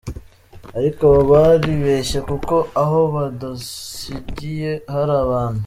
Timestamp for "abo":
1.07-1.21